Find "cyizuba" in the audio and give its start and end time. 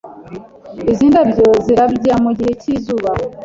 2.61-3.09